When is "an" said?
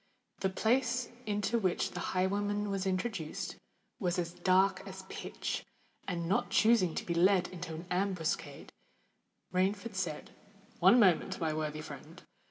7.75-7.85